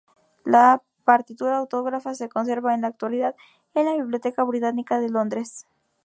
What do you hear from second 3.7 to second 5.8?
en la Biblioteca Británica de Londres.